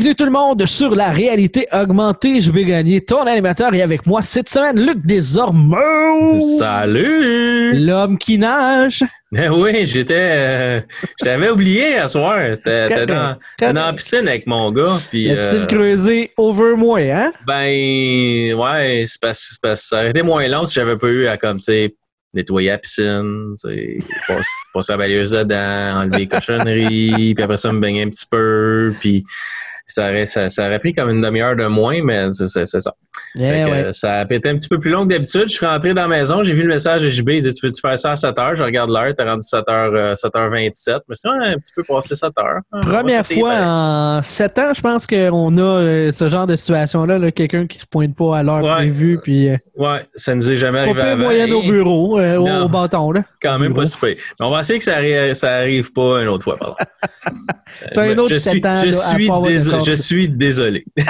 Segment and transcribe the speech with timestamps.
[0.00, 2.40] Bienvenue tout le monde sur la réalité augmentée.
[2.40, 6.38] Je vais gagner ton animateur et avec moi cette semaine, Luc Desormeaux.
[6.58, 7.74] Salut!
[7.74, 9.04] L'homme qui nage.
[9.30, 10.14] Ben oui, j'étais.
[10.16, 10.80] euh,
[11.18, 12.38] je t'avais oublié à soir.
[12.64, 14.98] T'étais dans, la piscine avec mon gars.
[15.10, 17.30] Puis, La piscine euh, creusée over moi, hein?
[17.46, 21.26] ben, ouais, c'est parce, parce que ça aurait été moins long si j'avais pas eu
[21.26, 21.94] à, comme, tu sais,
[22.32, 23.98] nettoyer la piscine, passer,
[24.72, 28.94] passer la balayeuse dedans, enlever les cochonneries, puis après ça, me baigner un petit peu,
[28.98, 29.24] puis
[29.92, 32.94] ça aurait, ça, ça aurait pris comme une demi-heure de moins, mais c'est ça.
[33.36, 33.84] Eh Fait que, ouais.
[33.84, 35.44] euh, Ça a été un petit peu plus long que d'habitude.
[35.46, 37.64] Je suis rentré dans la maison, j'ai vu le message de JB, il dit Tu
[37.66, 40.98] veux-tu faire ça à 7 h Je regarde l'heure, t'as rendu 7 h euh, 7h27.
[41.08, 45.06] Mais c'est un petit peu passé 7 h Première fois en sept ans, je pense
[45.06, 48.62] qu'on a euh, ce genre de situation-là, là, quelqu'un qui se pointe pas à l'heure
[48.62, 48.74] Ouais.
[48.76, 51.22] prévue, puis euh, Ouais, ça nous est jamais pas arrivé peu avant.
[51.22, 53.22] moyenne au bureau, euh, au, bâton, là.
[53.40, 54.16] Quand même pas si pire.
[54.40, 56.74] Mais on va essayer que ça, arri- ça arrive pas une autre fois, pardon.
[57.94, 59.40] T'as un autre je suis, sept ans, je, là, suis pas
[59.84, 60.84] je suis désolé.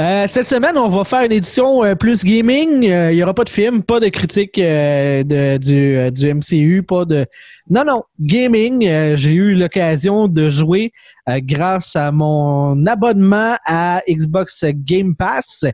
[0.00, 2.88] Euh, cette semaine, on va faire une édition euh, plus gaming.
[2.90, 7.04] Euh, Il n'y aura pas de film, pas de critique de- du, du MCU, pas
[7.04, 7.26] de.
[7.68, 8.88] Non, non, gaming.
[9.16, 10.92] J'ai eu l'occasion de jouer
[11.28, 15.66] grâce à mon abonnement à Xbox Game Pass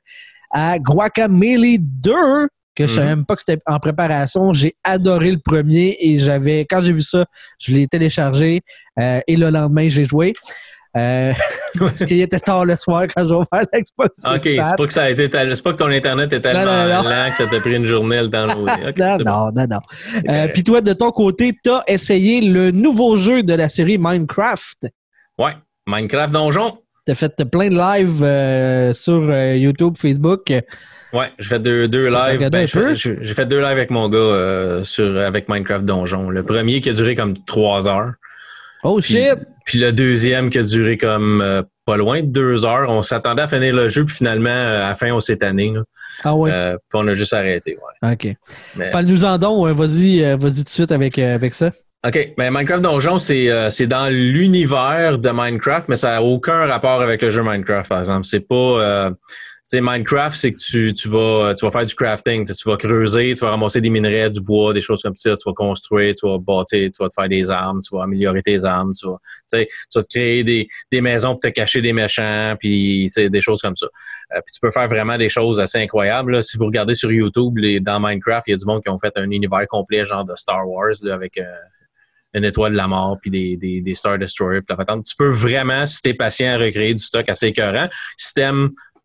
[0.50, 2.12] à Guacamelee 2
[2.74, 3.16] que je savais Mhm.
[3.18, 4.52] même pas que c'était en préparation.
[4.52, 7.24] J'ai adoré le premier et j'avais, quand j'ai vu ça,
[7.60, 8.60] je l'ai téléchargé
[8.98, 10.32] et le lendemain, j'ai joué.
[10.96, 11.32] Euh,
[11.78, 14.18] parce qu'il était tard le soir quand j'ai ouvert l'Xbox.
[14.26, 17.02] OK, c'est pas que ça a été c'est pas que ton Internet est tellement non,
[17.02, 17.08] non.
[17.08, 18.88] lent que ça t'a pris une journée à le downloader.
[18.88, 19.24] OK, non, bon.
[19.24, 19.78] non, non, non.
[20.28, 20.48] Euh.
[20.52, 24.88] Puis toi, de ton côté, tu as essayé le nouveau jeu de la série Minecraft.
[25.38, 25.52] Ouais,
[25.86, 26.78] Minecraft Donjon.
[27.06, 30.52] Tu as fait plein de lives euh, sur YouTube, Facebook.
[31.12, 32.50] Ouais, j'ai fait deux, deux lives.
[32.50, 36.30] Ben, j'ai j'ai fait deux lives avec mon gars sur, avec Minecraft Donjon.
[36.30, 38.12] Le premier qui a duré comme trois heures.
[38.82, 39.38] Oh Puis, shit!
[39.70, 42.90] Puis le deuxième qui a duré comme euh, pas loin de deux heures.
[42.90, 45.70] On s'attendait à finir le jeu, puis finalement, euh, à la fin, on s'est tanné.
[45.72, 45.82] là.
[46.24, 47.78] Ah ouais, Euh, puis on a juste arrêté.
[48.02, 48.12] Ouais.
[48.14, 48.36] ok.
[48.74, 51.70] Mais- Parle-nous en don, hein, vas-y, euh, vas-y tout de suite avec, avec ça.
[52.04, 52.32] OK.
[52.36, 57.22] Ben, Minecraft Donjon, c'est c'est dans l'univers de Minecraft, mais ça n'a aucun rapport avec
[57.22, 58.24] le jeu Minecraft, par exemple.
[58.26, 59.12] C'est pas.
[59.76, 62.44] Sais, Minecraft, c'est que tu, tu, vas, tu vas faire du crafting.
[62.44, 65.36] Tu vas creuser, tu vas ramasser des minerais, du bois, des choses comme ça.
[65.36, 68.42] Tu vas construire, tu vas bâtir, tu vas te faire des armes, tu vas améliorer
[68.42, 69.18] tes armes, tu vas,
[69.52, 73.62] tu vas te créer des, des maisons pour te cacher des méchants, puis des choses
[73.62, 73.86] comme ça.
[74.34, 76.32] Euh, puis tu peux faire vraiment des choses assez incroyables.
[76.32, 76.42] là.
[76.42, 78.98] Si vous regardez sur YouTube, les, dans Minecraft, il y a du monde qui ont
[78.98, 81.44] fait un univers complet, genre de Star Wars, avec euh,
[82.34, 84.18] une étoile de la mort, puis des, des, Star
[84.66, 85.04] patente.
[85.04, 87.88] Tu peux vraiment, si t'es patient, recréer du stock assez écœurant.
[88.16, 88.34] Si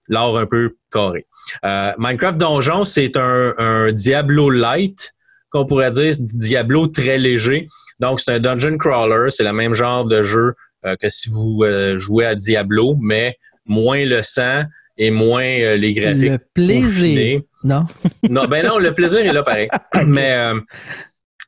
[0.08, 1.26] l'art un peu carré.
[1.64, 5.14] Euh, Minecraft Donjon, c'est un, un Diablo light,
[5.50, 7.68] qu'on pourrait dire, Diablo très léger.
[8.00, 9.30] Donc, c'est un dungeon crawler.
[9.30, 10.54] C'est le même genre de jeu
[10.86, 14.64] euh, que si vous euh, jouez à Diablo, mais moins le sang
[14.98, 16.32] et moins les graphiques.
[16.32, 17.42] Le plaisir.
[17.64, 17.86] Non?
[18.30, 19.68] Non, ben non, le plaisir est là pareil.
[20.06, 20.52] Mais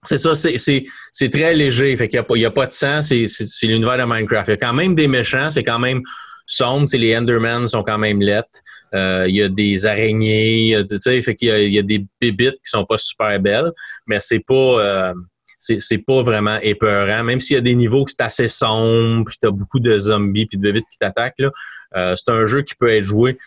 [0.03, 0.57] c'est ça, c'est-
[1.29, 1.95] très léger.
[1.95, 3.25] Fait qu'il n'y a, pas- a de sang, c'est
[3.63, 4.47] l'univers de Minecraft.
[4.47, 6.01] Il y a quand même des méchants, c'est quand même
[6.47, 6.85] sombre.
[6.85, 8.61] Tu sais, Les Endermen sont quand même lettres.
[8.95, 12.85] Euh, il y a des araignées, il y a, y a, des bébites qui sont
[12.85, 13.71] pas super belles,
[14.07, 14.53] mais c'est pas.
[14.53, 15.13] euh,
[15.59, 19.37] c'est pas vraiment épeurant, même s'il y a des niveaux qui c'est assez sombre, puis
[19.41, 21.41] t'as beaucoup de zombies puis de bébites qui t'attaquent.
[21.95, 23.37] Euh, c'est un jeu qui peut être joué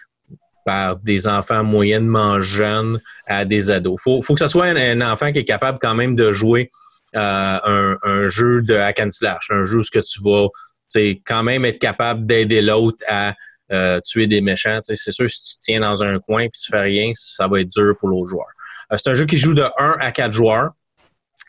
[0.64, 4.00] par des enfants moyennement jeunes à des ados.
[4.02, 6.70] Faut, faut que ce soit un, enfant qui est capable quand même de jouer
[7.16, 7.20] euh,
[7.64, 10.48] un, un jeu de hack and slash, un jeu où ce que tu vas
[10.90, 13.34] sais, quand même être capable d'aider l'autre à
[13.72, 14.80] euh, tuer des méchants.
[14.82, 17.68] C'est sûr, si tu tiens dans un coin et tu fais rien, ça va être
[17.68, 18.46] dur pour l'autre joueur.
[18.92, 20.70] Euh, c'est un jeu qui joue de 1 à 4 joueurs.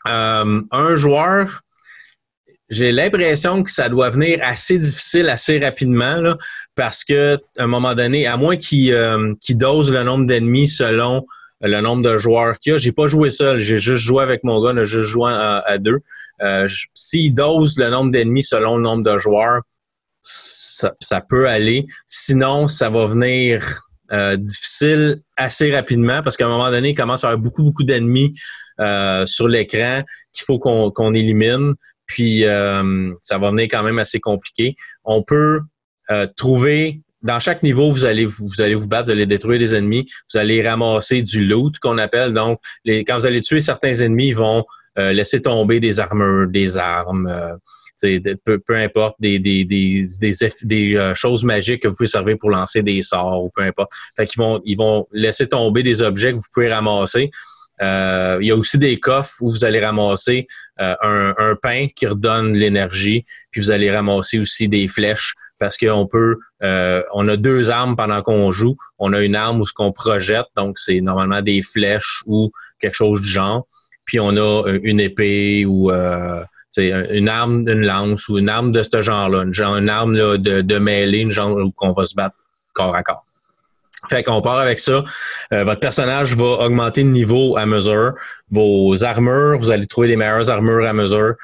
[0.06, 1.62] Euh, un joueur,
[2.68, 6.36] j'ai l'impression que ça doit venir assez difficile assez rapidement
[6.74, 8.94] parce que un moment donné, à moins qu'il
[9.50, 11.26] dose le nombre d'ennemis selon
[11.62, 14.42] le nombre de joueurs qu'il y a, j'ai pas joué seul, j'ai juste joué avec
[14.42, 16.00] mon gars, on a juste joué à, deux.
[16.42, 19.62] Euh, S'il dose le nombre d'ennemis selon le nombre de joueurs,
[20.20, 21.86] ça, peut aller.
[22.06, 23.82] Sinon, ça va venir
[24.12, 27.62] euh, difficile assez rapidement parce qu'à un moment donné, il commence à y avoir beaucoup,
[27.62, 28.32] beaucoup d'ennemis
[28.80, 31.74] euh, sur l'écran qu'il faut qu'on élimine.
[32.06, 34.74] Puis ça va venir quand même assez compliqué.
[35.04, 35.60] On peut
[36.36, 39.74] trouver dans chaque niveau, vous allez vous, vous allez vous battre, vous allez détruire des
[39.74, 42.32] ennemis, vous allez ramasser du loot qu'on appelle.
[42.32, 44.64] Donc, les, quand vous allez tuer certains ennemis, ils vont
[44.98, 47.54] euh, laisser tomber des armures, des armes, euh,
[48.44, 50.32] peu, peu importe, des, des, des, des,
[50.62, 53.92] des, euh, choses magiques que vous pouvez servir pour lancer des sorts ou peu importe.
[54.16, 57.30] Fait qu'ils vont, ils vont laisser tomber des objets que vous pouvez ramasser.
[57.80, 60.46] Euh, il y a aussi des coffres où vous allez ramasser
[60.80, 65.78] euh, un, un pain qui redonne l'énergie, puis vous allez ramasser aussi des flèches parce
[65.78, 68.74] qu'on peut, euh, on a deux armes pendant qu'on joue.
[68.98, 72.50] On a une arme où ce qu'on projette, donc c'est normalement des flèches ou
[72.80, 73.68] quelque chose du genre.
[74.04, 76.42] Puis on a euh, une épée ou euh,
[76.76, 81.30] une arme, une lance ou une arme de ce genre-là, une, arme de, mêlée, une
[81.30, 82.34] genre où qu'on va se battre
[82.72, 83.24] corps à corps.
[84.10, 85.04] Fait qu'on part avec ça.
[85.52, 88.14] Votre personnage va augmenter de niveau à mesure.
[88.50, 91.34] Vos armures, vous allez trouver les meilleures armures à mesure.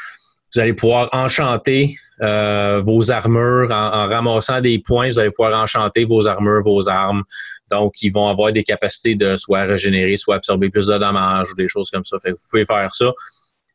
[0.52, 5.08] Vous allez pouvoir enchanter euh, vos armures en, ramassant des points.
[5.10, 7.22] Vous allez pouvoir enchanter vos armures, vos armes.
[7.70, 11.54] Donc, ils vont avoir des capacités de soit régénérer, soit absorber plus de dommages ou
[11.54, 12.16] des choses comme ça.
[12.18, 13.12] Fait vous pouvez faire ça.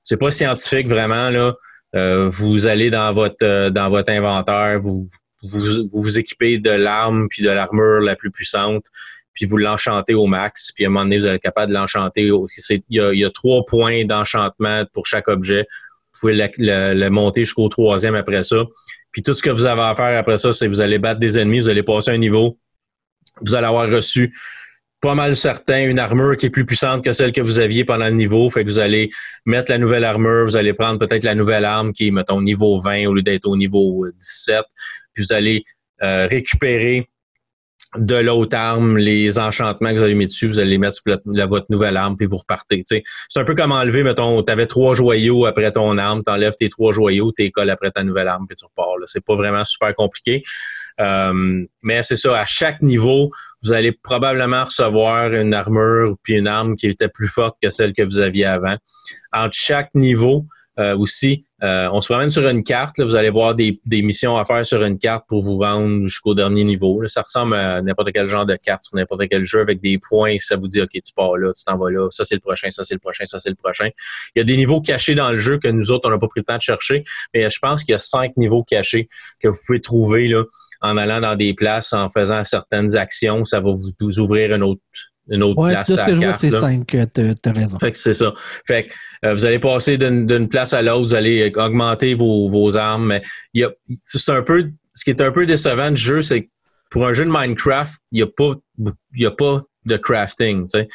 [0.01, 1.53] C'est pas scientifique vraiment là.
[1.95, 5.07] Euh, vous allez dans votre dans votre inventaire, vous
[5.43, 8.83] vous, vous, équipez de l'arme puis de l'armure la plus puissante,
[9.33, 12.29] puis vous l'enchantez au max, puis à un moment donné, vous êtes capable de l'enchanter.
[12.69, 15.67] Il y a, trois points d'enchantement pour chaque objet.
[16.13, 18.63] Vous pouvez le, monter jusqu'au troisième après ça.
[19.11, 21.37] Puis tout ce que vous avez à faire après ça, c'est vous allez battre des
[21.37, 22.57] ennemis, vous allez passer un niveau,
[23.41, 24.33] vous allez avoir reçu
[25.01, 28.05] pas mal certain une armure qui est plus puissante que celle que vous aviez pendant
[28.05, 28.49] le niveau.
[28.49, 29.11] Fait que vous allez
[29.45, 32.79] mettre la nouvelle armure, vous allez prendre peut-être la nouvelle arme qui est, mettons, niveau
[32.79, 34.63] 20 au lieu d'être au niveau 17
[35.13, 35.63] puis vous allez
[36.01, 37.09] euh, récupérer
[37.97, 41.17] de l'autre arme, les enchantements que vous avez mis dessus, vous allez les mettre sur
[41.47, 42.83] votre nouvelle arme, puis vous repartez.
[42.87, 43.03] C'est
[43.35, 46.69] un peu comme enlever, mettons, tu avais trois joyaux après ton arme, tu enlèves tes
[46.69, 48.95] trois joyaux, tu colles après ta nouvelle arme, puis tu repars.
[49.05, 50.43] C'est pas vraiment super compliqué.
[50.99, 53.31] Euh, mais c'est ça, à chaque niveau,
[53.63, 57.93] vous allez probablement recevoir une armure puis une arme qui était plus forte que celle
[57.93, 58.75] que vous aviez avant.
[59.31, 60.45] Entre chaque niveau,
[60.79, 62.99] euh, aussi, euh, on se promène sur une carte.
[62.99, 66.63] vous allez voir des, missions à faire sur une carte pour vous rendre jusqu'au dernier
[66.63, 67.05] niveau.
[67.05, 70.35] ça ressemble à n'importe quel genre de carte sur n'importe quel jeu avec des points.
[70.39, 72.69] Ça vous dit, OK, tu pars là, tu t'en vas là, ça c'est le prochain,
[72.71, 73.89] ça c'est le prochain, ça c'est le prochain.
[74.35, 76.27] Il y a des niveaux cachés dans le jeu que nous autres, on n'a pas
[76.27, 77.03] pris le temps de chercher.
[77.33, 79.07] Mais je pense qu'il y a cinq niveaux cachés
[79.39, 80.43] que vous pouvez trouver là,
[80.81, 83.45] en allant dans des places, en faisant certaines actions.
[83.45, 84.81] Ça va vous, ouvrir une autre
[85.29, 85.87] une autre place.
[85.87, 87.79] ce que je vois, c'est 5, tu as raison.
[87.79, 88.33] Fait que c'est ça.
[88.67, 88.93] Fait que
[89.25, 93.07] euh, vous allez passer d'une place à l'autre, vous allez augmenter vos, vos armes.
[93.07, 93.21] Mais
[93.53, 93.71] y a,
[94.01, 96.49] c'est un peu, ce qui est un peu décevant du jeu, c'est que
[96.89, 100.63] pour un jeu de Minecraft, il n'y a, pas, a pas de crafting.
[100.63, 100.87] Tu sais.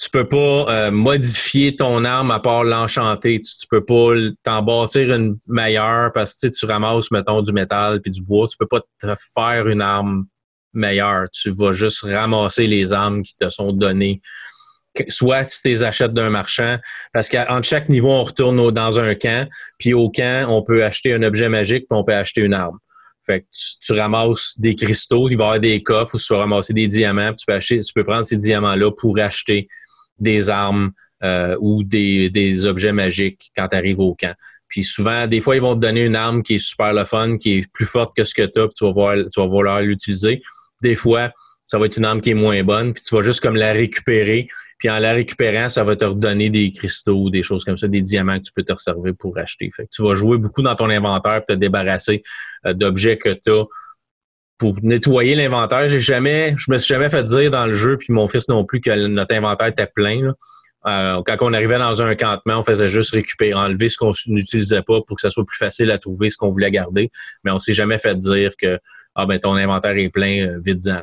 [0.00, 3.40] Tu peux pas euh, modifier ton arme à part l'enchanter.
[3.40, 8.12] Tu, peux pas t'en bâtir une meilleure parce que tu ramasses, mettons, du métal puis
[8.12, 8.46] du bois.
[8.46, 10.26] Tu peux pas te faire une arme
[10.72, 11.28] meilleur.
[11.30, 14.20] Tu vas juste ramasser les armes qui te sont données.
[15.08, 16.78] Soit si tu les achètes d'un marchand,
[17.12, 19.48] parce qu'entre chaque niveau, on retourne dans un camp,
[19.78, 22.78] puis au camp, on peut acheter un objet magique, puis on peut acheter une arme.
[23.24, 23.46] Fait que
[23.84, 26.88] tu, ramasses des cristaux, il va y avoir des coffres où tu vas ramasser des
[26.88, 29.68] diamants, tu peux acheter, tu peux prendre ces diamants-là pour acheter
[30.18, 30.92] des armes
[31.22, 34.34] euh, ou des, des, objets magiques quand tu arrives au camp.
[34.68, 37.38] Puis souvent, des fois, ils vont te donner une arme qui est super le fun,
[37.38, 39.46] qui est plus forte que ce que tu as, puis tu vas, voir, tu vas
[39.46, 40.42] vouloir l'utiliser.
[40.82, 41.30] Des fois,
[41.66, 43.72] ça va être une arme qui est moins bonne, puis tu vas juste comme la
[43.72, 44.48] récupérer.
[44.78, 48.00] Puis en la récupérant, ça va te redonner des cristaux, des choses comme ça, des
[48.00, 49.68] diamants que tu peux te servir pour acheter.
[49.74, 52.22] Fait que tu vas jouer beaucoup dans ton inventaire pour te débarrasser
[52.64, 53.64] euh, d'objets que tu as
[54.56, 55.88] pour nettoyer l'inventaire.
[55.88, 58.64] J'ai jamais, je me suis jamais fait dire dans le jeu, puis mon fils non
[58.64, 60.32] plus, que notre inventaire était plein.
[60.86, 64.82] Euh, quand on arrivait dans un campement, on faisait juste récupérer, enlever ce qu'on n'utilisait
[64.82, 67.10] pas pour que ça soit plus facile à trouver ce qu'on voulait garder.
[67.44, 68.78] Mais on s'est jamais fait dire que
[69.18, 71.02] ah ben ton inventaire est plein, euh, vite-en.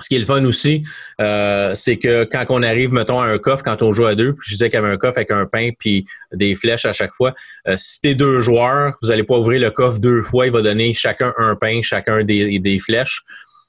[0.00, 0.82] Ce qui est le fun aussi,
[1.20, 4.34] euh, c'est que quand on arrive, mettons, à un coffre, quand on joue à deux,
[4.44, 7.14] je disais qu'il y avait un coffre avec un pain puis des flèches à chaque
[7.14, 7.32] fois.
[7.68, 10.62] Euh, si t'es deux joueurs, vous allez pas ouvrir le coffre deux fois, il va
[10.62, 13.22] donner chacun un pain, chacun des, des flèches.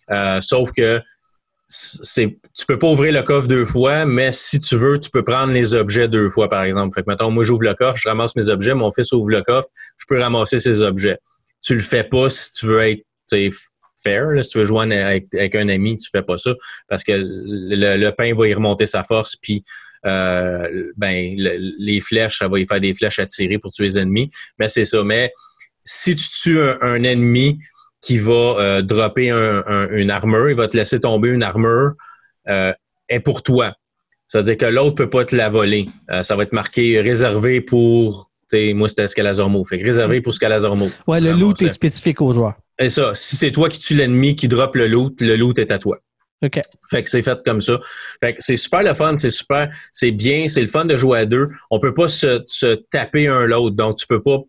[0.10, 1.00] Euh, sauf que
[1.68, 5.24] c'est tu peux pas ouvrir le coffre deux fois, mais si tu veux, tu peux
[5.24, 6.96] prendre les objets deux fois, par exemple.
[6.96, 9.44] Fait que, mettons, moi, j'ouvre le coffre, je ramasse mes objets, mon fils ouvre le
[9.44, 11.18] coffre, je peux ramasser ses objets.
[11.62, 13.04] Tu le fais pas si tu veux être
[14.01, 14.44] fair.
[14.44, 16.53] Si tu veux jouer avec, un ami, tu fais pas ça
[16.88, 19.63] parce que le, pain va y remonter sa force, puis
[20.05, 24.00] euh, ben les flèches, ça va y faire des flèches à tirer pour tuer les
[24.00, 24.29] ennemis.
[24.60, 25.03] Mais c'est ça.
[25.03, 25.32] Mais
[25.84, 27.60] si tu tues un, ennemi
[28.01, 31.94] qui va euh, dropper une armure, il va te laisser tomber une armure,
[32.50, 32.72] euh,
[33.10, 33.74] est pour toi.
[34.27, 35.86] C'est-à-dire que l'autre peut pas te la voler.
[36.12, 39.64] Euh, ça va être marqué réservé pour moi, c'était Scalazormo.
[39.66, 40.90] Fait que réservé pour Scalazormo.
[41.08, 42.56] Ouais, le loot est spécifique aux joueurs.
[42.80, 45.72] Et ça, si c'est toi qui tue l'ennemi, qui drop le loot, le loot est
[45.72, 45.98] à toi.
[46.44, 46.60] OK.
[46.90, 47.80] Fait que c'est fait comme ça.
[48.20, 51.20] Fait que c'est super le fun, c'est super, c'est bien, c'est le fun de jouer
[51.20, 51.50] à deux.
[51.72, 53.75] On peut pas se, se taper un l'autre.
[53.75, 54.40] Donc, tu peux pas,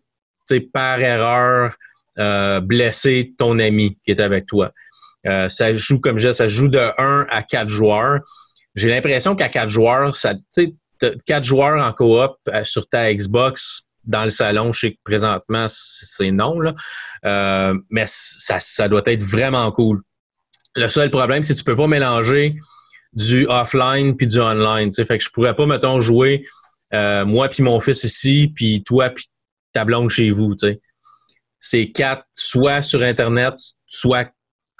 [0.73, 1.75] par erreur,
[2.19, 4.71] euh, blesser ton ami qui est avec toi.
[5.25, 8.19] Euh, ça joue, comme je dis, ça joue de 1 à 4 joueurs.
[8.75, 10.41] J'ai l'impression qu'à 4 joueurs, ça, tu
[10.99, 14.71] sais, 4 joueurs en coop euh, sur ta Xbox, dans le salon.
[14.71, 16.73] Je sais que présentement, c'est non, là.
[17.25, 20.01] Euh, mais ça, ça doit être vraiment cool.
[20.75, 22.55] Le seul problème, c'est que tu peux pas mélanger
[23.13, 24.91] du offline puis du online.
[24.91, 26.45] sais Fait que je pourrais pas, mettons, jouer
[26.93, 29.25] euh, moi puis mon fils ici, puis toi puis
[29.73, 30.55] ta blonde chez vous.
[31.59, 33.55] C'est quatre, soit sur Internet,
[33.87, 34.31] soit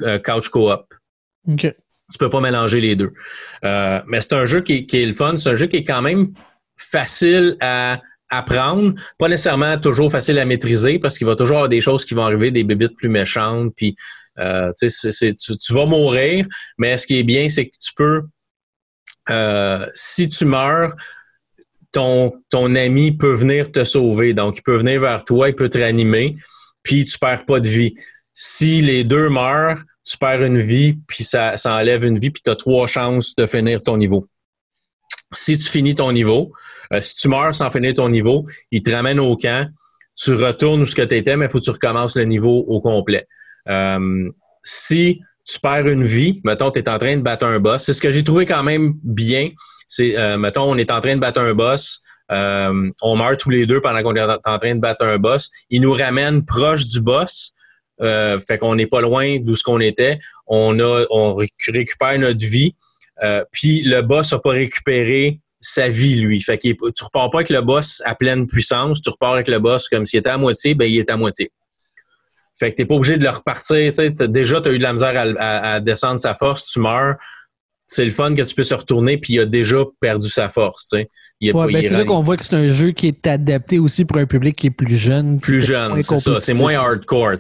[0.03, 0.93] euh, couch co-op.
[1.49, 1.73] OK.
[2.09, 3.11] Tu peux pas mélanger les deux.
[3.61, 5.37] Mais c'est un jeu qui, qui, est le fun.
[5.37, 6.31] C'est un jeu qui est quand même
[6.77, 11.81] facile à apprendre, pas nécessairement toujours facile à maîtriser parce qu'il va toujours avoir des
[11.81, 13.95] choses qui vont arriver, des bébites plus méchantes, puis
[14.39, 16.45] euh, tu, vas mourir,
[16.77, 18.23] mais ce qui est bien, c'est que tu peux,
[19.29, 20.93] euh, si tu meurs,
[21.91, 24.33] ton, ton ami peut venir te sauver.
[24.33, 26.37] Donc, il peut venir vers toi, il peut te réanimer,
[26.83, 27.95] puis tu perds pas de vie.
[28.33, 32.43] Si les deux meurent, tu perds une vie, puis ça, ça enlève une vie, puis
[32.43, 34.25] tu as trois chances de finir ton niveau.
[35.33, 36.51] Si tu finis ton niveau,
[36.93, 39.69] euh, si tu meurs sans finir ton niveau, il te ramène au camp,
[40.15, 42.63] tu retournes où ce que tu étais, mais il faut que tu recommences le niveau
[42.67, 43.27] au complet.
[43.69, 44.29] Euh,
[44.63, 47.93] si tu perds une vie, mettons, tu es en train de battre un boss, c'est
[47.93, 49.49] ce que j'ai trouvé quand même bien.
[49.87, 53.65] C'est, euh, mettons, on est en train de battre un boss, on meurt tous les
[53.65, 55.49] deux pendant qu'on est en train de battre un boss.
[55.69, 57.53] Il nous ramène proche du boss.
[57.99, 60.19] fait qu'on n'est pas loin d'où ce qu'on était.
[60.45, 62.75] On a, on récupère notre vie.
[63.51, 66.41] Puis le boss n'a pas récupéré sa vie, lui.
[66.41, 69.59] Fait que tu repars pas avec le boss à pleine puissance, tu repars avec le
[69.59, 71.51] boss comme s'il était à moitié, ben il est à moitié.
[72.59, 73.91] Fait que t'es pas obligé de le repartir.
[74.29, 77.15] déjà, tu as eu de la misère à, descendre sa force, tu meurs.
[77.89, 80.91] C'est le fun que tu puisses se retourner, puis il a déjà perdu sa force.
[80.91, 81.05] Ben,
[81.39, 84.55] c'est là qu'on voit que c'est un jeu qui est adapté aussi pour un public
[84.55, 85.39] qui est plus jeune.
[85.39, 86.39] Plus jeune, c'est ça.
[86.39, 87.35] C'est moins hardcore.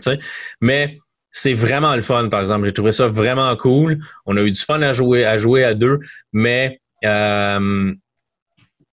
[0.61, 0.99] Mais
[1.37, 2.65] c'est vraiment le fun, par exemple.
[2.65, 3.99] J'ai trouvé ça vraiment cool.
[4.25, 5.99] On a eu du fun à jouer à, jouer à deux,
[6.33, 7.93] mais euh,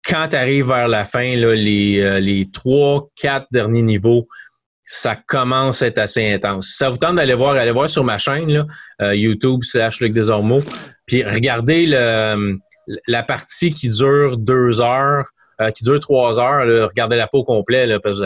[0.06, 4.28] quand tu vers la fin, euh, les trois, quatre derniers niveaux,
[4.84, 6.68] ça commence à être assez intense.
[6.68, 8.68] Si ça vous tente d'aller voir, allez voir sur ma chaîne,
[9.02, 10.64] euh, YouTube slash Luc Desormeaux,
[11.06, 15.28] puis regardez la partie qui dure deux heures,
[15.74, 18.26] qui dure trois heures, regardez la peau au complet, là, parce que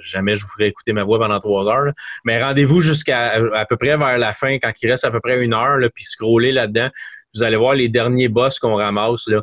[0.00, 1.92] jamais je vous ferai écouter ma voix pendant trois heures.
[2.24, 5.42] Mais rendez-vous jusqu'à à peu près vers la fin, quand il reste à peu près
[5.42, 6.88] une heure, puis scrollez là-dedans.
[7.34, 9.26] Vous allez voir les derniers boss qu'on ramasse.
[9.26, 9.42] Là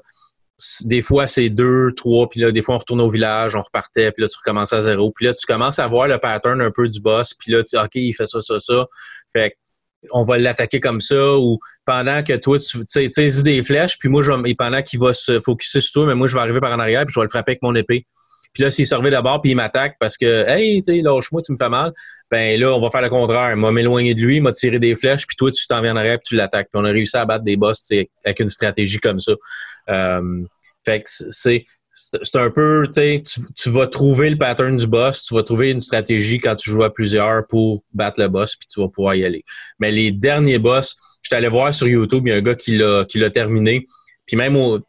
[0.85, 4.11] des fois, c'est deux, trois, puis là, des fois, on retourne au village, on repartait,
[4.11, 5.11] puis là, tu recommences à zéro.
[5.11, 7.77] Puis là, tu commences à voir le pattern un peu du boss, puis là, tu
[7.77, 8.85] OK, il fait ça, ça, ça.
[9.31, 9.55] Fait
[10.09, 14.23] on va l'attaquer comme ça, ou pendant que toi, tu sais, des flèches, puis moi,
[14.45, 16.79] et pendant qu'il va se focuser sur toi, mais moi, je vais arriver par en
[16.79, 18.07] arrière, puis je vais le frapper avec mon épée.
[18.53, 21.51] Puis là, s'il servait d'abord, puis il m'attaque parce que, hey, tu sais, lâche-moi, tu
[21.53, 21.93] me fais mal,
[22.29, 23.55] ben là, on va faire le contraire.
[23.55, 26.17] M'a m'éloigner de lui, m'a tiré des flèches, puis toi, tu t'en viens en arrière,
[26.17, 26.69] puis tu l'attaques.
[26.71, 27.89] Puis on a réussi à battre des boss
[28.25, 29.33] avec une stratégie comme ça.
[29.89, 30.43] Euh,
[30.85, 33.21] fait que c'est c'est un peu, tu,
[33.55, 36.83] tu vas trouver le pattern du boss, tu vas trouver une stratégie quand tu joues
[36.83, 39.43] à plusieurs pour battre le boss, puis tu vas pouvoir y aller.
[39.79, 42.55] Mais les derniers boss, je suis allé voir sur YouTube, il y a un gars
[42.55, 43.87] qui l'a, terminé.
[44.25, 44.79] Puis même au,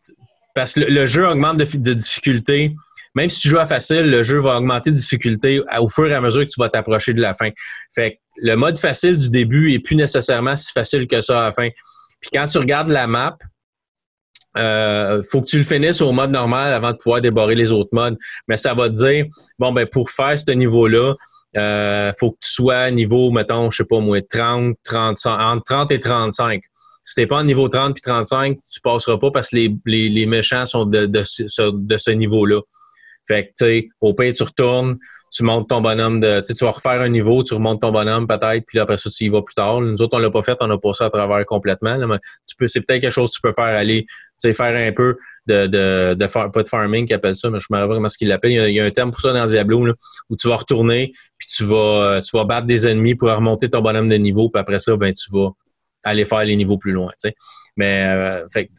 [0.55, 2.75] parce que le, jeu augmente de, de, difficulté.
[3.15, 6.15] Même si tu joues à facile, le jeu va augmenter de difficulté au fur et
[6.15, 7.51] à mesure que tu vas t'approcher de la fin.
[7.95, 11.47] Fait que le mode facile du début est plus nécessairement si facile que ça à
[11.49, 11.69] la fin.
[12.21, 13.37] Puis quand tu regardes la map,
[14.57, 17.91] euh, faut que tu le finisses au mode normal avant de pouvoir déborrer les autres
[17.93, 18.17] modes.
[18.49, 19.27] Mais ça va te dire,
[19.59, 21.15] bon, ben, pour faire ce niveau-là,
[21.57, 25.91] euh, faut que tu sois niveau, mettons, je sais pas moi, 30, 35, entre 30
[25.93, 26.63] et 35.
[27.03, 30.27] Si t'es pas en niveau 30 puis 35, tu passeras pas parce que les, les,
[30.27, 32.61] méchants sont de, de ce niveau-là.
[33.29, 34.97] Fait que, tu sais, au pire, tu retournes,
[35.33, 36.43] tu montes ton bonhomme de.
[36.47, 39.29] Tu vas refaire un niveau, tu remontes ton bonhomme peut-être, puis après ça, tu y
[39.29, 39.81] vas plus tard.
[39.81, 41.97] Nous autres, on l'a pas fait, on a passé à travers complètement.
[42.07, 44.77] mais tu peux, c'est peut-être quelque chose que tu peux faire aller, tu sais, faire
[44.77, 47.79] un peu de, de, de faire, pas de farming qu'ils appellent ça, mais je me
[47.79, 48.53] rappelle comment ce qu'il l'appelle.
[48.53, 49.95] Il, y, a, un terme pour ça dans Diablo, là,
[50.29, 53.81] où tu vas retourner, puis tu vas, tu vas battre des ennemis pour remonter ton
[53.81, 55.49] bonhomme de niveau, puis après ça, ben, tu vas
[56.03, 57.11] aller faire les niveaux plus loin.
[57.77, 58.71] Mais euh, fait,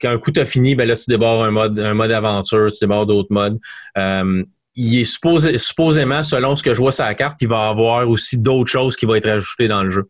[0.00, 2.78] quand un coup t'as fini, ben là, tu débordes un mode, un mode aventure, tu
[2.80, 3.58] débordes d'autres modes.
[3.96, 4.42] Euh,
[4.74, 7.70] il est supposé, supposément, selon ce que je vois sur la carte, il va y
[7.70, 10.04] avoir aussi d'autres choses qui vont être ajoutées dans le jeu.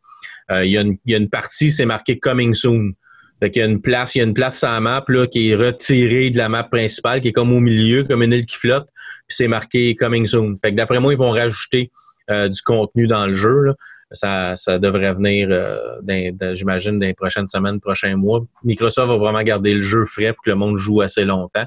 [0.50, 2.92] Euh, il, y a une, il, y a une, partie, c'est marqué Coming Soon.
[3.40, 5.26] Fait qu'il y a une place, il y a une place sur la map là,
[5.26, 8.44] qui est retirée de la map principale, qui est comme au milieu, comme une île
[8.44, 8.88] qui flotte,
[9.28, 10.56] puis c'est marqué Coming Soon.
[10.60, 11.90] Fait que d'après moi, ils vont rajouter
[12.30, 13.62] euh, du contenu dans le jeu.
[13.62, 13.74] Là.
[14.12, 18.44] Ça, ça devrait venir, euh, j'imagine, dans les prochaines semaines, prochains mois.
[18.64, 21.66] Microsoft va vraiment garder le jeu frais pour que le monde joue assez longtemps.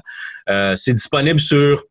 [0.50, 1.84] Euh, c'est disponible sur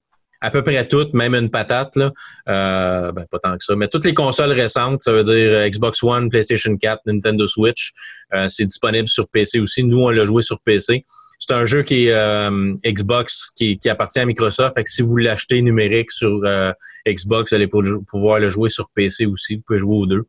[0.43, 2.12] à peu près toutes, même une patate, là.
[2.50, 3.77] Euh, ben, pas tant que ça.
[3.77, 7.93] Mais toutes les consoles récentes, ça veut dire euh, Xbox One, PlayStation 4, Nintendo Switch,
[8.33, 9.83] euh, c'est disponible sur PC aussi.
[9.83, 11.05] Nous, on l'a joué sur PC.
[11.39, 14.75] c'est un jeu qui est euh, Xbox, qui, qui, appartient à Microsoft.
[14.75, 16.74] Fait que si vous l'achetez numérique sur euh,
[17.07, 19.55] Xbox, vous allez pouvoir le jouer sur PC aussi.
[19.55, 20.25] Vous pouvez jouer aux deux.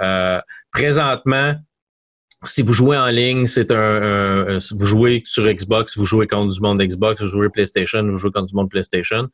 [0.00, 0.40] Euh,
[0.72, 1.54] présentement,
[2.42, 6.60] si vous jouez en ligne, c'est un, vous jouez sur Xbox, vous jouez contre du
[6.60, 9.28] monde Xbox, vous jouez PlayStation, vous jouez contre du monde PlayStation.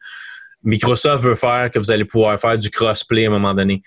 [0.65, 3.83] Microsoft veut faire que vous allez pouvoir faire du crossplay à un moment donné.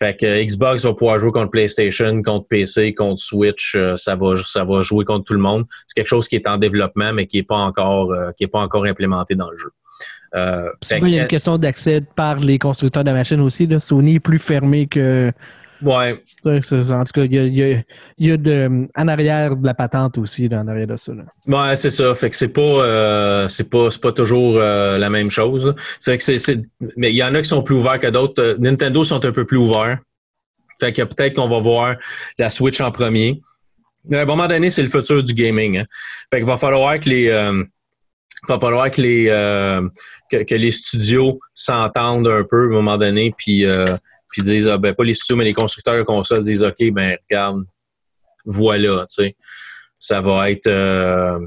[0.00, 4.34] Fait que Xbox va pouvoir jouer contre PlayStation, contre PC, contre Switch, euh, ça va
[4.44, 5.66] ça va jouer contre tout le monde.
[5.86, 8.48] C'est quelque chose qui est en développement mais qui est pas encore euh, qui est
[8.48, 9.70] pas encore implémenté dans le jeu.
[10.34, 13.68] Euh, il y a une question d'accès par les constructeurs de machines aussi.
[13.68, 13.78] Là.
[13.78, 15.30] Sony est plus fermé que
[15.84, 16.22] Ouais.
[16.46, 17.82] En tout cas, il y a,
[18.18, 21.12] y a, de, en arrière de la patente aussi, en arrière de ça.
[21.12, 21.24] Là.
[21.46, 22.14] Ouais, c'est ça.
[22.14, 25.74] Fait que c'est pas, euh, c'est pas, pas toujours euh, la même chose.
[26.00, 26.62] C'est que c'est,
[26.96, 28.42] mais il y en a qui sont plus ouverts que d'autres.
[28.42, 29.98] Euh, Nintendo sont un peu plus ouverts.
[30.80, 31.96] Fait que peut-être qu'on va voir
[32.38, 33.42] la Switch en premier.
[34.08, 35.78] Mais à un moment donné, c'est le futur du gaming.
[35.78, 35.86] Hein.
[36.30, 37.28] Fait qu'il va falloir que les,
[38.48, 39.26] va falloir que les,
[40.30, 43.64] que, les studios s'entendent un peu à un moment donné, puis
[44.34, 47.16] puis disent, ah, ben, pas les studios, mais les constructeurs de consoles disent, OK, ben,
[47.30, 47.62] regarde,
[48.44, 49.36] voilà, tu sais,
[49.96, 51.38] ça va être, euh,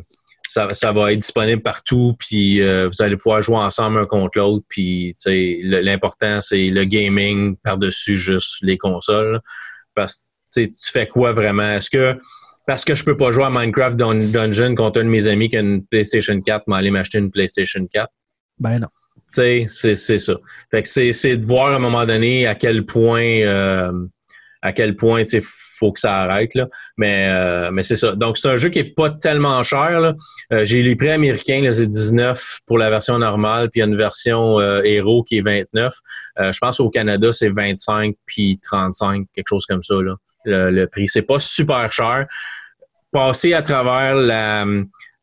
[0.47, 4.37] ça, ça, va être disponible partout, puis euh, vous allez pouvoir jouer ensemble un contre
[4.37, 9.41] l'autre, puis, tu sais, l'important, c'est le gaming par-dessus juste les consoles.
[9.93, 11.69] Parce que, tu fais quoi vraiment?
[11.69, 12.17] Est-ce que,
[12.65, 15.57] parce que je peux pas jouer à Minecraft Dungeon contre un de mes amis qui
[15.57, 18.07] a une PlayStation 4, m'aller m'acheter une PlayStation 4?
[18.59, 18.87] Ben non
[19.29, 19.65] c'est
[19.97, 20.35] ça.
[20.71, 23.91] Fait que c'est de voir à un moment donné à quel point euh,
[24.61, 26.55] à quel point il faut que ça arrête.
[26.55, 26.67] Là.
[26.97, 28.15] Mais, euh, mais c'est ça.
[28.15, 30.13] Donc, c'est un jeu qui est pas tellement cher.
[30.51, 33.87] Euh, j'ai les prix américains, c'est 19 pour la version normale, puis il y a
[33.87, 35.93] une version héros qui est 29.
[36.39, 39.95] je pense au Canada, c'est 25 puis 35, quelque chose comme ça.
[39.95, 41.07] Là, le, le prix.
[41.07, 42.25] C'est pas super cher.
[43.11, 44.65] Passer à travers la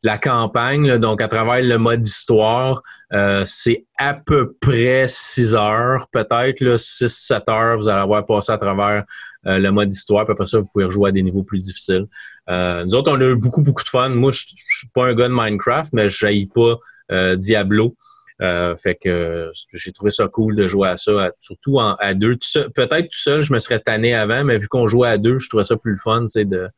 [0.05, 6.07] la campagne, donc à travers le mode histoire, euh, c'est à peu près 6 heures,
[6.11, 9.03] peut-être, 6-7 heures, vous allez avoir passé à travers
[9.47, 12.05] euh, le mode histoire, puis après ça, vous pouvez rejouer à des niveaux plus difficiles.
[12.51, 14.09] Euh, nous autres, on a eu beaucoup, beaucoup de fun.
[14.09, 17.95] Moi, je suis pas un gars de Minecraft, mais je pas Diablo.
[18.39, 22.37] fait que j'ai trouvé ça cool de jouer à ça, surtout à deux.
[22.75, 25.49] Peut-être tout seul, je me serais tanné avant, mais vu qu'on jouait à deux, je
[25.49, 26.69] trouvais ça plus le fun, tu de,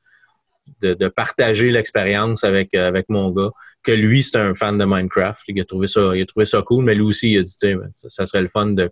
[0.82, 3.52] de, partager l'expérience avec, euh, avec mon gars,
[3.84, 5.42] que lui, c'est un fan de Minecraft.
[5.48, 7.54] Il a trouvé ça, il a trouvé ça cool, mais lui aussi, il a dit,
[7.94, 8.90] ça, ça serait le fun de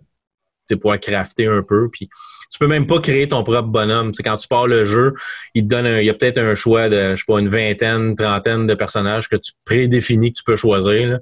[0.74, 1.88] pouvoir crafter un peu.
[1.90, 2.08] Puis
[2.50, 4.12] tu peux même pas créer ton propre bonhomme.
[4.12, 5.14] T'sais, quand tu pars le jeu,
[5.54, 8.14] il te donne il y a peut-être un choix de, je sais pas, une vingtaine,
[8.14, 11.18] trentaine de personnages que tu prédéfinis que tu peux choisir.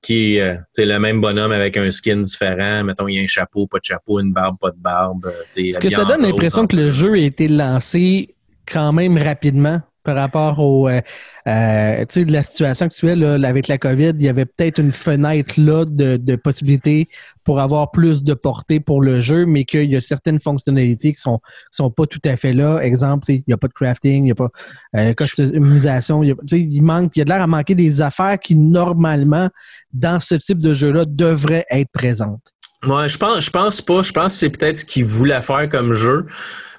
[0.00, 2.84] qui est euh, le même bonhomme avec un skin différent.
[2.84, 5.26] Mettons, il y a un chapeau, pas de chapeau, une barbe, pas de barbe.
[5.26, 8.34] Euh, Est-ce que ça donne l'impression que le jeu a été lancé
[8.66, 11.00] quand même rapidement par rapport au, euh,
[11.46, 15.54] euh de la situation actuelle là, avec la COVID, il y avait peut-être une fenêtre
[15.58, 17.08] là de, de possibilités
[17.44, 21.20] pour avoir plus de portée pour le jeu, mais qu'il y a certaines fonctionnalités qui
[21.20, 22.80] sont sont pas tout à fait là.
[22.80, 24.50] Exemple, il n'y a pas de crafting, il n'y a pas
[24.96, 28.56] euh, customisation, il, il manque, il y a de l'air à manquer des affaires qui
[28.56, 29.50] normalement
[29.92, 32.52] dans ce type de jeu-là devraient être présentes.
[32.84, 34.02] Moi, je pense, je pense pas.
[34.02, 36.26] Je pense que c'est peut-être ce qu'ils voulaient faire comme jeu.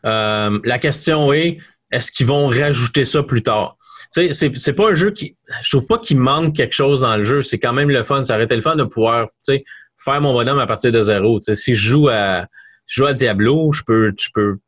[0.05, 1.59] Euh, la question est,
[1.93, 3.77] est-ce qu'ils vont rajouter ça plus tard?
[4.09, 5.37] C'est pas un jeu qui.
[5.61, 7.41] Je trouve pas qu'il manque quelque chose dans le jeu.
[7.41, 8.23] C'est quand même le fun.
[8.23, 9.27] Ça aurait été le fun de pouvoir
[9.97, 11.39] faire mon bonhomme à partir de zéro.
[11.41, 12.45] si je joue à
[12.85, 14.59] joue à Diablo, je peux, je peux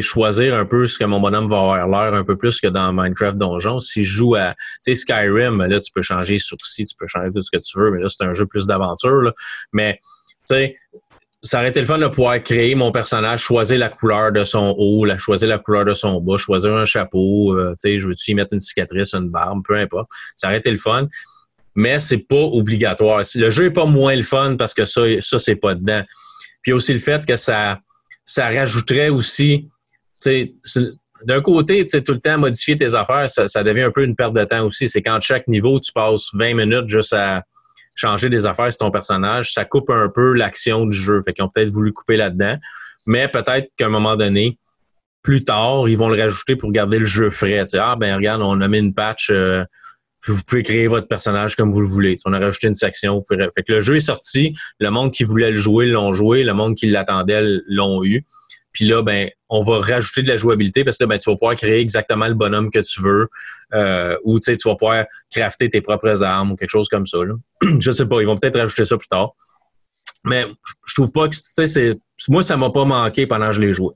[0.00, 2.92] choisir un peu ce que mon bonhomme va avoir l'air un peu plus que dans
[2.92, 3.80] Minecraft Donjon.
[3.80, 4.54] Si je joue à
[4.90, 7.90] Skyrim, là, tu peux changer les sourcils, tu peux changer tout ce que tu veux,
[7.90, 9.32] mais là, c'est un jeu plus d'aventure.
[9.72, 10.00] Mais
[10.46, 10.76] tu sais,
[11.44, 14.74] ça aurait été le fun de pouvoir créer mon personnage, choisir la couleur de son
[14.78, 18.08] haut, la, choisir la couleur de son bas, choisir un chapeau, euh, tu sais, je
[18.08, 20.08] veux-tu y mettre une cicatrice, une barbe, peu importe.
[20.36, 21.06] Ça aurait été le fun.
[21.74, 23.22] Mais c'est pas obligatoire.
[23.34, 26.02] Le jeu est pas moins le fun parce que ça, ça c'est pas dedans.
[26.62, 27.78] Puis aussi le fait que ça,
[28.24, 29.68] ça rajouterait aussi,
[30.22, 30.94] tu sais,
[31.26, 34.04] d'un côté, tu sais, tout le temps modifier tes affaires, ça, ça devient un peu
[34.04, 34.88] une perte de temps aussi.
[34.88, 37.42] C'est quand chaque niveau, tu passes 20 minutes juste à
[37.94, 41.18] changer des affaires sur ton personnage, ça coupe un peu l'action du jeu.
[41.24, 42.56] Fait qu'ils ont peut-être voulu couper là-dedans.
[43.06, 44.58] Mais peut-être qu'à un moment donné,
[45.22, 47.64] plus tard, ils vont le rajouter pour garder le jeu frais.
[47.74, 49.64] ah ben regarde, on a mis une patch, euh,
[50.26, 52.16] vous pouvez créer votre personnage comme vous le voulez.
[52.24, 53.22] on a rajouté une section.
[53.28, 56.54] Fait que le jeu est sorti, le monde qui voulait le jouer l'ont joué, le
[56.54, 58.24] monde qui l'attendait l'ont eu.
[58.74, 61.54] Puis là, ben, on va rajouter de la jouabilité parce que ben, tu vas pouvoir
[61.54, 63.28] créer exactement le bonhomme que tu veux.
[63.72, 67.18] Euh, ou tu vas pouvoir crafter tes propres armes ou quelque chose comme ça.
[67.24, 67.34] Là.
[67.80, 69.30] je sais pas, ils vont peut-être rajouter ça plus tard.
[70.24, 70.44] Mais
[70.86, 71.96] je trouve pas que c'est.
[72.28, 73.94] Moi, ça m'a pas manqué pendant que je l'ai joué.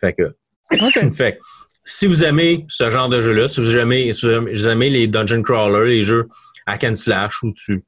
[0.00, 0.34] Fait que.
[1.12, 1.40] fait
[1.88, 5.42] si vous aimez ce genre de jeu-là, si vous aimez, si vous aimez les dungeon
[5.42, 6.28] crawlers, les jeux
[6.66, 7.84] à and slash où tu,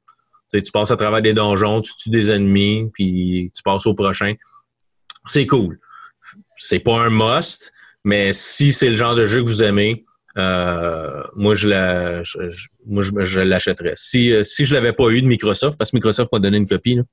[0.51, 4.35] tu passes à travers des donjons, tu tues des ennemis, puis tu passes au prochain,
[5.25, 5.79] c'est cool.
[6.59, 7.71] C'est pas un must,
[8.03, 10.05] mais si c'est le genre de jeu que vous aimez,
[10.37, 12.21] euh, moi je la,
[12.85, 13.93] moi je, l'achèterais.
[13.95, 16.67] Si, euh, si je l'avais pas eu de Microsoft, parce que Microsoft m'a donné une
[16.67, 17.03] copie, là,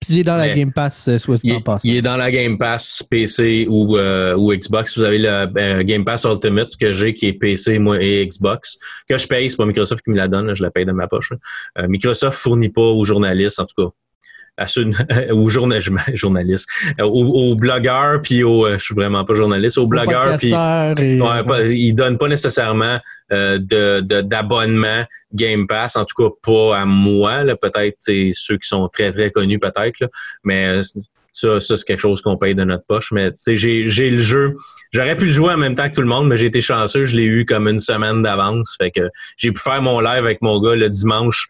[0.00, 2.56] puis il est dans la Game Pass, euh, soit il, il est dans la Game
[2.56, 4.96] Pass PC ou, euh, ou Xbox.
[4.96, 8.78] Vous avez le euh, Game Pass Ultimate que j'ai qui est PC moi, et Xbox,
[9.06, 9.50] que je paye.
[9.50, 11.32] C'est pas Microsoft qui me la donne, je la paye de ma poche.
[11.86, 13.94] Microsoft fournit pas aux journalistes, en tout cas
[15.32, 15.48] aux
[16.14, 16.66] journalistes,
[17.00, 22.18] aux, blogueurs, puis aux, euh, je suis vraiment pas journaliste, aux blogueurs, puis ils donnent
[22.18, 22.98] pas nécessairement
[23.32, 23.58] euh,
[24.22, 29.30] d'abonnement Game Pass, en tout cas pas à moi, peut-être ceux qui sont très très
[29.30, 30.10] connus peut-être,
[30.44, 30.82] mais euh,
[31.32, 33.12] ça, ça c'est quelque chose qu'on paye de notre poche.
[33.12, 34.54] Mais j'ai, j'ai le jeu.
[34.92, 37.04] J'aurais pu le jouer en même temps que tout le monde, mais j'ai été chanceux.
[37.04, 38.76] Je l'ai eu comme une semaine d'avance.
[38.80, 41.48] Fait que j'ai pu faire mon live avec mon gars le dimanche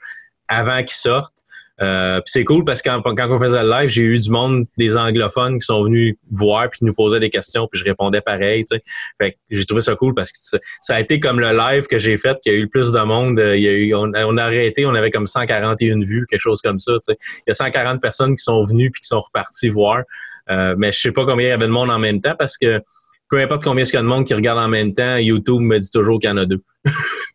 [0.48, 1.34] avant qu'il sorte.
[1.82, 4.66] Euh, c'est cool parce que quand, quand, on faisait le live, j'ai eu du monde,
[4.76, 8.64] des anglophones qui sont venus voir puis nous posaient des questions puis je répondais pareil.
[8.64, 8.82] Tu sais.
[9.20, 12.16] Fait j'ai trouvé ça cool parce que ça a été comme le live que j'ai
[12.18, 13.38] fait, qu'il y a eu le plus de monde.
[13.38, 16.92] Euh, eu, on, a arrêté, on avait comme 141 vues, quelque chose comme ça.
[16.92, 17.18] Tu sais.
[17.46, 20.02] Il y a 140 personnes qui sont venues puis qui sont reparties voir.
[20.50, 22.58] Euh, mais je sais pas combien il y avait de monde en même temps parce
[22.58, 22.82] que
[23.28, 25.78] peu importe combien il y a de monde qui regarde en même temps, YouTube me
[25.78, 26.60] dit toujours qu'il y en a deux.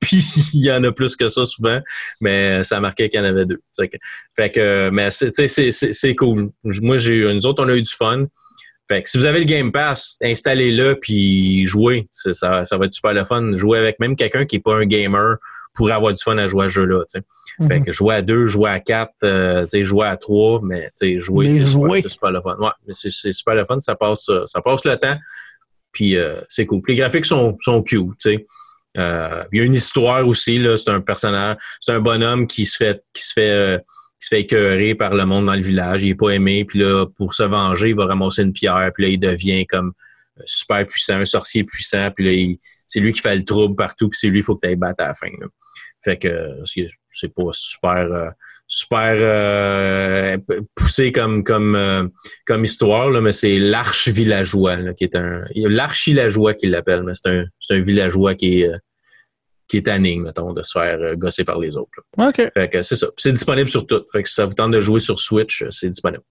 [0.05, 1.79] Puis il y en a plus que ça souvent,
[2.21, 3.61] mais ça marquait qu'il y en avait deux.
[4.35, 6.51] Fait que, mais c'est cool.
[6.63, 8.25] Moi, j'ai nous autres, on a eu du fun.
[8.87, 12.07] Fait que si vous avez le Game Pass, installez-le puis jouez.
[12.11, 13.55] Ça, ça, va être super le fun.
[13.55, 15.37] Jouer avec même quelqu'un qui n'est pas un gamer
[15.73, 17.03] pour avoir du fun à jouer à ce jeu-là.
[17.03, 17.67] Mm-hmm.
[17.67, 20.87] Fait que jouer à deux, jouer à quatre, euh, jouer à trois, mais
[21.17, 22.57] jouer, c'est super, super, le fun.
[22.59, 23.79] Ouais, mais c'est super le fun.
[23.79, 25.17] Ça passe, ça passe le temps.
[25.91, 26.81] Puis euh, c'est cool.
[26.87, 28.27] les graphiques sont, sont cute.
[28.97, 30.77] Euh, il y a une histoire aussi, là.
[30.77, 34.29] C'est un personnage, c'est un bonhomme qui se fait, qui se fait, euh, qui se
[34.29, 36.03] fait écœurer par le monde dans le village.
[36.03, 36.65] Il est pas aimé.
[36.65, 38.91] Puis là, pour se venger, il va ramasser une pierre.
[38.93, 39.93] Puis là, il devient comme
[40.45, 42.09] super puissant, un sorcier puissant.
[42.15, 44.09] Puis là, c'est lui qui fait le trouble partout.
[44.09, 45.27] Puis c'est lui, il faut que tu ailles battre à la fin.
[46.03, 48.33] Fait que c'est pas super
[48.67, 50.37] super euh,
[50.73, 52.07] poussé comme comme euh,
[52.45, 57.13] comme histoire là, mais c'est l'arche villageois là, qui est un l'archi-villageois qu'il l'appelle mais
[57.13, 58.77] c'est un c'est un villageois qui est euh,
[59.67, 61.89] qui est mettons, de se faire gosser par les autres.
[62.19, 62.51] OK.
[62.53, 63.07] Fait que c'est ça.
[63.17, 64.03] c'est disponible sur tout.
[64.11, 66.21] Fait que si ça vous tente de jouer sur Switch, c'est disponible.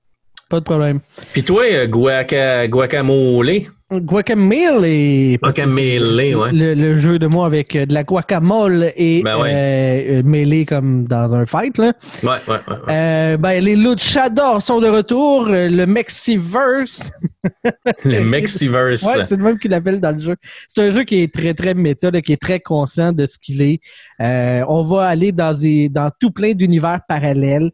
[0.49, 1.01] Pas de problème.
[1.33, 3.63] Puis toi, guaca, guacamole,
[4.01, 5.37] Guacamole.
[5.39, 6.51] Guacamole, ouais.
[6.53, 11.35] Le, jeu de mots avec euh, de la guacamole et ben euh, mêlé comme dans
[11.35, 11.79] un fight.
[11.79, 11.93] Là.
[12.23, 12.77] Ouais, ouais, ouais.
[12.89, 15.47] Euh, ben, les luchadors sont de retour.
[15.49, 17.13] Le Mexiverse.
[18.05, 19.05] le Mexiverse.
[19.05, 20.37] ouais, c'est le même qu'il appelle dans le jeu.
[20.69, 23.63] C'est un jeu qui est très, très méta, qui est très conscient de ce qu'il
[23.63, 23.81] est.
[24.19, 27.71] on va aller dans, des, dans tout plein d'univers parallèles,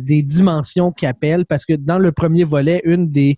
[0.00, 3.36] des dimensions qui appellent, parce que dans le premier volet, une des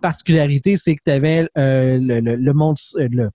[0.00, 3.28] particularités, c'est que tu avais euh, le, monde euh,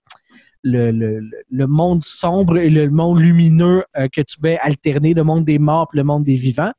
[0.63, 5.45] le, le, monde sombre et le monde lumineux euh, que tu vais alterner, le monde
[5.45, 6.71] des morts et le monde des vivants.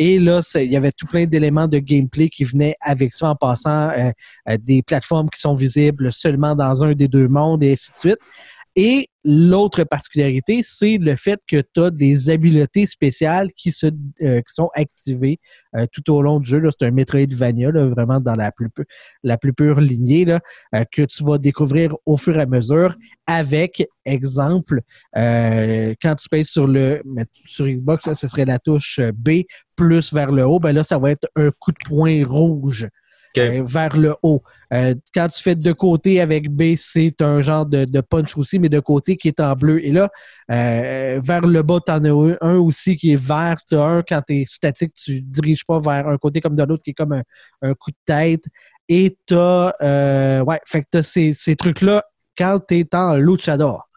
[0.00, 3.34] Et là, il y avait tout plein d'éléments de gameplay qui venaient avec ça en
[3.34, 3.92] passant
[4.60, 8.18] des plateformes qui sont visibles seulement dans un des deux mondes et ainsi de suite.
[8.80, 13.88] Et l'autre particularité, c'est le fait que tu as des habiletés spéciales qui, se,
[14.22, 15.40] euh, qui sont activées
[15.74, 16.62] euh, tout au long du jeu.
[16.70, 18.68] C'est un Metroidvania, là, vraiment dans la plus,
[19.24, 20.38] la plus pure lignée, là,
[20.76, 22.94] euh, que tu vas découvrir au fur et à mesure
[23.26, 24.80] avec, exemple,
[25.12, 27.02] quand tu payes sur le
[27.46, 29.42] sur Xbox, ce serait la touche B
[29.74, 32.88] plus vers le haut, ben là, ça va être un coup de poing rouge.
[33.36, 34.42] Euh, vers le haut.
[34.72, 38.68] Euh, quand tu fais de côté avec B, c'est un genre de, punch aussi, mais
[38.68, 39.84] de côté qui est en bleu.
[39.84, 40.08] Et là,
[40.50, 43.56] euh, vers le bas, tu en as un, aussi qui est vert.
[43.68, 46.54] Tu as un, quand tu es statique, tu ne diriges pas vers un côté comme
[46.54, 47.12] de l'autre qui est comme
[47.62, 48.44] un, coup de tête.
[48.88, 52.02] Et tu as, ouais, fait que ces, ces trucs-là
[52.36, 53.87] quand tu es en luchador.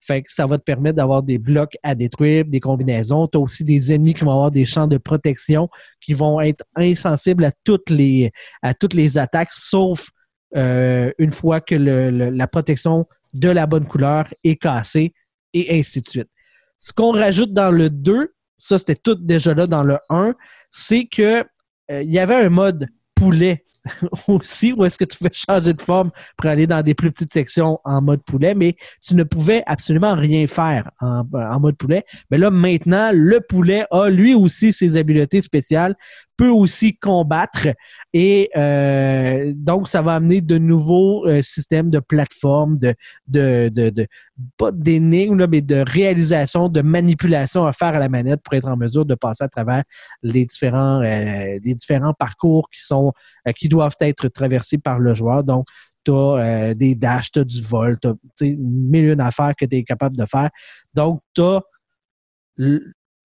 [0.00, 3.28] Fait que ça va te permettre d'avoir des blocs à détruire, des combinaisons.
[3.28, 5.68] Tu as aussi des ennemis qui vont avoir des champs de protection
[6.00, 8.32] qui vont être insensibles à toutes les,
[8.62, 10.08] à toutes les attaques, sauf
[10.56, 15.12] euh, une fois que la protection de la bonne couleur est cassée,
[15.52, 16.28] et ainsi de suite.
[16.78, 20.34] Ce qu'on rajoute dans le 2, ça c'était tout déjà là dans le 1,
[20.70, 21.44] c'est que
[21.90, 23.64] euh, il y avait un mode poulet
[24.28, 27.32] aussi, où est-ce que tu pouvais changer de forme pour aller dans des plus petites
[27.32, 31.24] sections en mode poulet, mais tu ne pouvais absolument rien faire en,
[31.60, 32.04] mode poulet.
[32.30, 35.94] Mais là, maintenant, le poulet a lui aussi ses habiletés spéciales
[36.40, 37.68] peux aussi combattre.
[38.14, 42.94] Et euh, donc, ça va amener de nouveaux euh, systèmes de plateformes, de,
[43.28, 44.06] de, de, de
[44.56, 48.76] pas d'énigmes, mais de réalisation, de manipulation à faire à la manette pour être en
[48.78, 49.82] mesure de passer à travers
[50.22, 53.12] les différents, euh, les différents parcours qui sont
[53.54, 55.44] qui doivent être traversés par le joueur.
[55.44, 55.66] Donc,
[56.06, 58.14] tu as des dashs, tu as du vol, tu as
[58.58, 60.48] mille d'affaires que tu es capable de faire.
[60.94, 61.60] Donc, tu as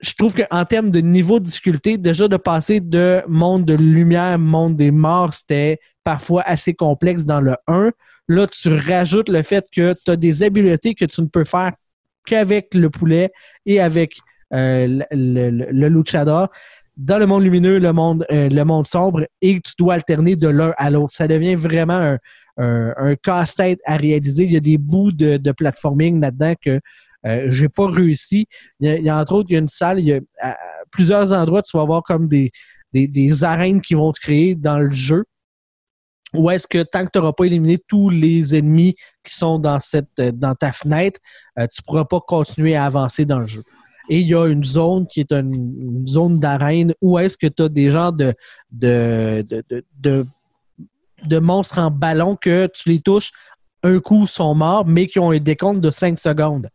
[0.02, 4.38] je trouve qu'en termes de niveau de difficulté, déjà de passer de monde de lumière,
[4.38, 7.92] monde des morts, c'était parfois assez complexe dans le 1.
[8.28, 11.74] Là, tu rajoutes le fait que tu as des habiletés que tu ne peux faire
[12.26, 13.32] qu'avec le poulet
[13.66, 14.18] et avec
[14.54, 16.50] euh, le, le, luchador
[16.98, 20.48] dans le monde lumineux, le monde, euh, le monde sombre, et tu dois alterner de
[20.48, 21.14] l'un à l'autre.
[21.14, 22.18] Ça devient vraiment
[22.58, 24.46] un, casse-tête à réaliser.
[24.46, 26.80] Il y a des bouts de, de platforming là-dedans que
[27.26, 28.48] euh, j'ai pas réussi.
[28.80, 30.56] Il y, a, entre autres, il y a une salle, il y a à
[30.92, 32.52] plusieurs endroits, tu vas voir comme des,
[32.94, 35.26] des, arènes qui vont se créer dans le jeu.
[36.34, 39.80] Ou est-ce que tant que tu n'auras pas éliminé tous les ennemis qui sont dans,
[39.80, 41.20] cette, dans ta fenêtre,
[41.58, 43.64] euh, tu ne pourras pas continuer à avancer dans le jeu.
[44.10, 47.64] Et il y a une zone qui est une, zone d'arène où est-ce que tu
[47.64, 48.34] as des gens de,
[48.72, 49.46] de,
[50.00, 50.26] de,
[51.24, 53.32] de, monstres en ballon que tu les touches,
[53.82, 56.70] un coup sont morts, mais qui ont un décompte de 5 secondes.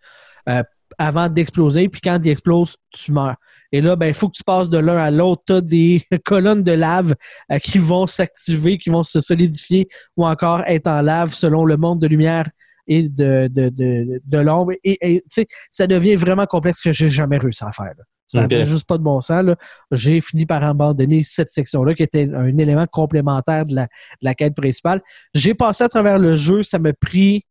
[0.51, 0.63] Euh,
[0.99, 3.37] avant d'exploser, puis quand il explose, tu meurs.
[3.73, 5.43] Et là, ben, il faut que tu passes de l'un à l'autre.
[5.47, 7.15] Tu as des colonnes de lave
[7.51, 11.77] euh, qui vont s'activer, qui vont se solidifier ou encore être en lave selon le
[11.77, 12.51] monde de lumière
[12.87, 14.73] et de, de, l'ombre.
[14.85, 15.23] Et,
[15.71, 17.95] ça devient vraiment complexe que j'ai jamais réussi à faire.
[18.27, 19.45] Ça n'a juste pas de bon sens.
[19.93, 23.89] J'ai fini par abandonner cette section-là, qui était un élément complémentaire de la, de
[24.23, 25.03] la quête principale.
[25.35, 27.45] J'ai passé à travers le jeu, ça m'a pris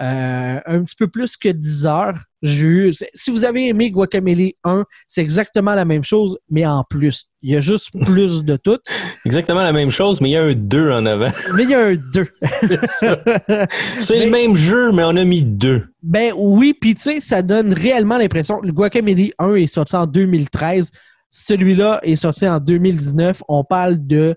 [0.00, 2.18] euh, un petit peu plus que 10 heures.
[2.42, 7.30] si vous avez aimé Guacamole 1, c'est exactement la même chose, mais en plus.
[7.40, 8.78] Il y a juste plus de tout.
[9.24, 11.30] Exactement la même chose, mais il y a un 2 en avant.
[11.54, 12.28] Mais il y a un 2.
[14.00, 15.86] c'est le même jeu, mais on a mis 2.
[16.02, 18.60] Ben oui, puis tu sais, ça donne réellement l'impression.
[18.60, 20.90] Le Guacamole 1 est sorti en 2013.
[21.30, 23.42] Celui-là est sorti en 2019.
[23.48, 24.36] On parle de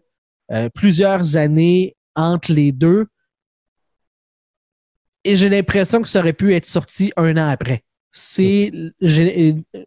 [0.52, 3.08] euh, plusieurs années entre les deux
[5.30, 7.84] et j'ai l'impression que ça aurait pu être sorti un an après.
[8.12, 8.72] C'est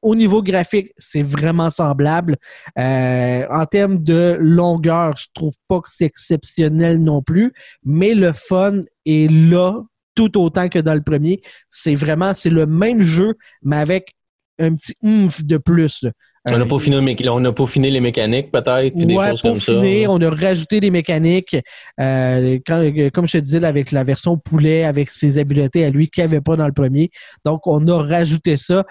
[0.00, 2.36] au niveau graphique, c'est vraiment semblable.
[2.78, 7.52] Euh, en termes de longueur, je trouve pas que c'est exceptionnel non plus,
[7.82, 9.82] mais le fun est là
[10.14, 11.42] tout autant que dans le premier.
[11.68, 14.14] C'est vraiment c'est le même jeu, mais avec
[14.60, 16.06] un petit oomph de plus.
[16.44, 19.74] On n'a pas, euh, fini les mécaniques, peut-être, puis des choses comme ça.
[20.08, 21.56] On a rajouté des mécaniques,
[22.00, 26.08] euh, euh, comme je te disais, avec la version poulet, avec ses habiletés à lui
[26.08, 27.10] qu'il n'y avait pas dans le premier.
[27.44, 28.84] Donc, on a rajouté ça.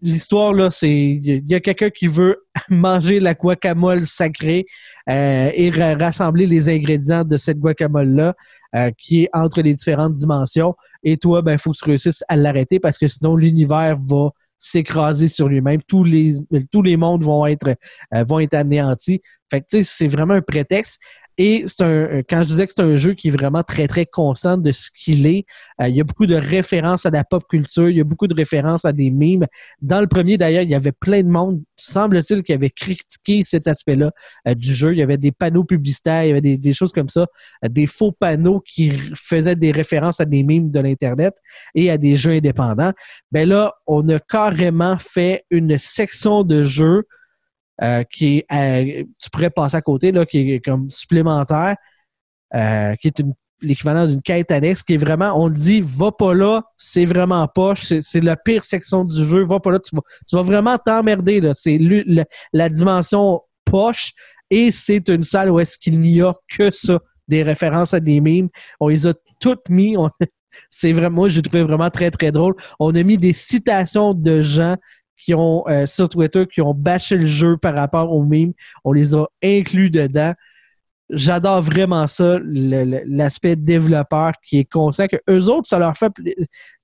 [0.00, 4.64] L'histoire, là, c'est il y a quelqu'un qui veut manger la guacamole sacrée
[5.10, 8.34] et rassembler les ingrédients de cette guacamole-là
[8.96, 10.74] qui est entre les différentes dimensions.
[11.02, 14.30] Et toi, ben, il faut que tu réussisses à l'arrêter parce que sinon, l'univers va
[14.58, 15.80] s'écraser sur lui-même.
[15.86, 17.76] Tous les, mondes vont être,
[18.14, 19.22] euh, vont être anéantis.
[19.50, 21.00] Fait que, c'est vraiment un prétexte.
[21.38, 24.06] Et c'est un, quand je disais que c'est un jeu qui est vraiment très, très
[24.06, 25.44] conscient de ce qu'il est,
[25.80, 28.26] euh, il y a beaucoup de références à la pop culture, il y a beaucoup
[28.26, 29.46] de références à des mimes.
[29.80, 33.68] Dans le premier, d'ailleurs, il y avait plein de monde, semble-t-il, qui avait critiqué cet
[33.68, 34.10] aspect-là
[34.48, 34.92] euh, du jeu.
[34.92, 37.26] Il y avait des panneaux publicitaires, il y avait des, choses comme ça,
[37.64, 41.34] euh, des faux panneaux qui faisaient des références à des mimes de l'Internet
[41.74, 42.92] et à des jeux indépendants.
[43.30, 47.04] Ben là, on a carrément fait une section de jeux
[47.82, 51.76] euh, qui est, euh, tu pourrais passer à côté, là, qui est comme supplémentaire,
[52.54, 53.22] euh, qui est
[53.60, 57.46] l'équivalent d'une quête annexe, qui est vraiment, on le dit, va pas là, c'est vraiment
[57.48, 60.78] poche, c'est la pire section du jeu, va pas là, tu vas, tu vas vraiment
[60.78, 61.52] t'emmerder, là.
[61.54, 61.78] C'est
[62.52, 64.12] la dimension poche
[64.50, 68.20] et c'est une salle où est-ce qu'il n'y a que ça, des références à des
[68.20, 68.48] mimes.
[68.80, 69.96] On les a toutes mis.
[70.70, 72.54] c'est vraiment, moi, j'ai trouvé vraiment très, très drôle.
[72.78, 74.76] On a mis des citations de gens
[75.18, 78.52] qui ont euh, sur Twitter qui ont bâché le jeu par rapport aux mimes.
[78.84, 80.32] On les a inclus dedans.
[81.10, 86.12] J'adore vraiment ça, l'aspect développeur qui est conscient que eux autres, ça leur fait.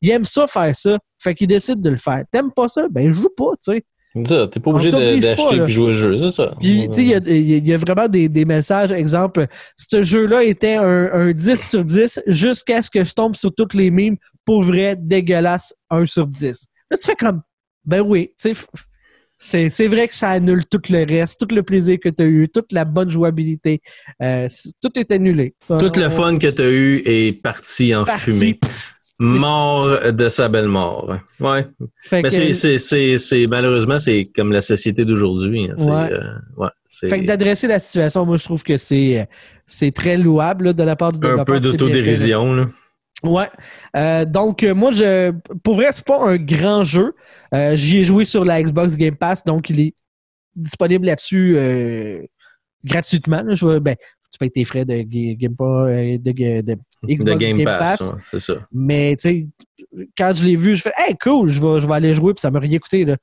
[0.01, 0.99] Ils aiment ça faire ça.
[1.19, 2.25] Fait qu'ils décident de le faire.
[2.31, 2.87] T'aimes pas ça?
[2.91, 3.85] Ben, joue pas, tu sais.
[4.25, 6.55] Ça, t'es pas obligé d'acheter et jouer au jeu, c'est ça.
[6.61, 8.93] Puis, tu sais, il y, a vraiment des, messages.
[8.93, 13.53] Exemple, ce jeu-là était un, un 10 sur 10 jusqu'à ce que je tombe sur
[13.53, 14.17] toutes les mimes.
[14.45, 16.67] Pour vrai, dégueulasse, 1 sur 10.
[16.91, 17.43] Là, tu fais comme,
[17.85, 18.55] ben oui, c'est,
[19.69, 22.49] c'est vrai que ça annule tout le reste, tout le plaisir que tu as eu,
[22.49, 23.81] toute la bonne jouabilité.
[24.23, 24.49] Euh,
[24.83, 25.55] tout est annulé.
[25.67, 28.59] Tout le fun que tu as eu est parti en fumée.
[29.21, 31.17] Mort de sa belle mort.
[31.39, 31.67] Ouais.
[32.11, 35.69] Mais c'est, c'est, c'est, malheureusement, c'est comme la société d'aujourd'hui.
[35.71, 35.75] Hein.
[35.77, 36.69] C'est, euh, ouais.
[37.09, 39.29] Fait que d'adresser la situation, moi, je trouve que c'est,
[39.67, 41.43] c'est très louable de la part du développeur.
[41.43, 42.67] Un peu d'autodérision, là.
[43.23, 43.49] Ouais.
[43.97, 47.15] Euh, donc, euh, moi, je, pour vrai, c'est pas un grand jeu.
[47.55, 49.95] Euh, j'y ai joué sur la Xbox Game Pass, donc il est
[50.55, 51.57] disponible là-dessus
[52.85, 53.43] gratuitement.
[53.55, 53.97] Je, ben,
[54.31, 55.89] tu payes tes frais de Game Pass,
[56.21, 58.13] de, Xbox Game, Pass.
[58.31, 58.55] c'est ça.
[58.73, 59.47] Mais, tu sais,
[60.19, 62.41] quand je l'ai vu, je fais, hey, cool, je vais, je vais aller jouer, puis
[62.41, 63.17] ça m'a rien coûté, là.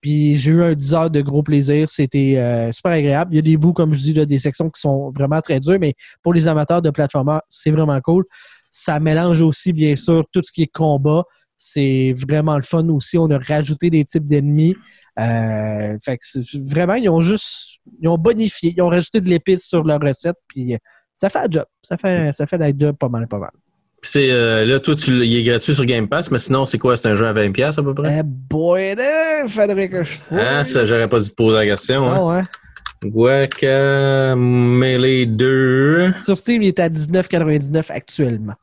[0.00, 1.88] Puis j'ai eu un 10 heures de gros plaisir.
[1.88, 3.34] C'était super agréable.
[3.34, 5.60] Il y a des bouts, comme je dis, là, des sections qui sont vraiment très
[5.60, 8.24] dures, mais pour les amateurs de plateformers, c'est vraiment cool.
[8.72, 11.22] Ça mélange aussi, bien sûr, tout ce qui est combat.
[11.56, 13.18] C'est vraiment le fun aussi.
[13.18, 14.74] On a rajouté des types d'ennemis.
[15.20, 19.64] Euh, fait que vraiment, ils ont juste ils ont bonifié, ils ont rajouté de l'épice
[19.64, 20.76] sur leur recette, puis
[21.14, 21.64] ça fait un job.
[21.82, 23.50] Ça fait, ça fait la job pas mal, pas mal.
[24.04, 26.96] C'est euh, là, toi, tu, il est gratuit sur Game Pass, mais sinon, c'est quoi?
[26.96, 28.18] C'est un jeu à 20$ à peu près?
[28.18, 30.40] Eh boy, il faudrait que je fasse.
[30.40, 32.10] Ah, ça, j'aurais pas dû te poser la question.
[32.10, 32.38] Ah, hein.
[32.38, 32.42] ouais.
[33.04, 36.14] Guacamele 2.
[36.18, 38.54] Sur Steam, il est à 19,99 actuellement.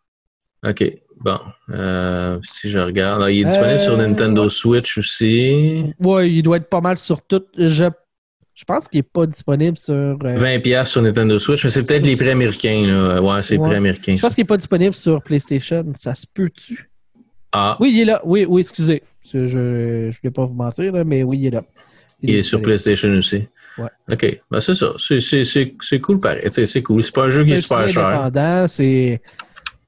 [0.63, 0.83] OK.
[1.19, 1.37] Bon.
[1.69, 3.29] Euh, si je regarde.
[3.29, 5.93] il est disponible sur euh, Nintendo Switch aussi.
[5.99, 7.43] Oui, il doit être pas mal sur tout.
[7.57, 7.85] Je,
[8.53, 9.93] je pense qu'il n'est pas disponible sur.
[9.93, 12.83] 20$ euh, sur Nintendo Switch, mais c'est peut-être les prix américains.
[12.85, 13.21] Là.
[13.21, 14.15] Ouais, c'est les prix américains.
[14.15, 15.85] Je pense qu'il n'est pas disponible sur PlayStation.
[15.97, 16.89] Ça se peut-tu?
[17.51, 17.75] Ah.
[17.79, 18.21] Oui, il est là.
[18.23, 19.03] Oui, oui, excusez.
[19.33, 19.37] Je
[20.07, 21.63] ne vais pas vous mentir, mais oui, il est là.
[22.21, 23.47] Il, est, sur PlayStation aussi.
[23.77, 23.89] Ouais.
[24.11, 24.41] OK.
[24.51, 24.93] Ben, c'est ça.
[24.97, 26.47] C'est cool pareil.
[26.51, 27.03] C'est cool.
[27.03, 28.29] C'est pas un jeu qui est super cher.
[28.67, 29.21] C'est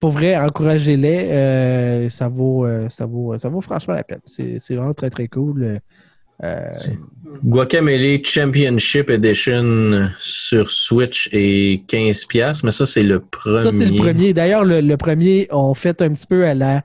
[0.01, 1.29] pour vrai, encouragez-les.
[1.31, 4.19] Euh, ça, vaut, euh, ça, vaut, ça vaut franchement la peine.
[4.25, 5.79] C'est vraiment très, très cool.
[6.43, 6.69] Euh,
[7.45, 13.61] Guacamele Championship Edition sur Switch est 15$, mais ça, c'est le premier.
[13.61, 14.33] Ça, c'est le premier.
[14.33, 16.83] D'ailleurs, le, premier, on fait un petit peu à la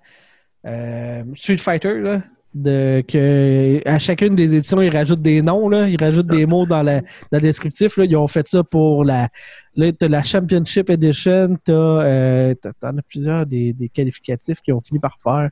[1.35, 1.99] Street Fighter.
[2.01, 2.23] Là
[2.57, 6.66] de que à chacune des éditions, ils rajoutent des noms, là, ils rajoutent des mots
[6.66, 7.97] dans, la, le descriptif.
[7.97, 8.05] Là.
[8.05, 9.29] Ils ont fait ça pour la,
[9.77, 15.16] là, la Championship Edition, euh, en as plusieurs des, des, qualificatifs qui ont fini par
[15.23, 15.51] faire.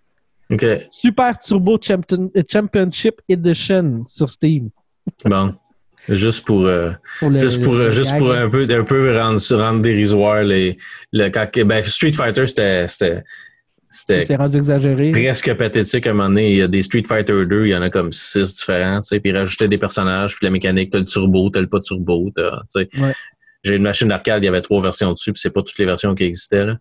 [0.91, 4.71] Super Turbo Championship Edition sur Steam.
[5.25, 5.55] Bon.
[6.09, 6.93] Juste pour, euh,
[7.39, 10.77] juste pour, juste pour un peu, un peu rendre, rendre dérisoire les,
[11.13, 13.23] le, ben, Street Fighter, c'était
[13.95, 15.13] c'était rendu exagéré.
[15.13, 16.51] Presque pathétique à un moment donné.
[16.51, 19.09] Il y a des Street Fighter 2, il y en a comme six différents, tu
[19.09, 22.31] sais, puis rajouter des personnages, puis la mécanique, t'as le turbo, t'as le pas turbo,
[22.37, 22.89] tu sais.
[23.63, 25.87] J'ai une machine d'arcade, il y avait trois versions dessus, puis c'est pas toutes les
[25.87, 26.77] versions qui existaient, là.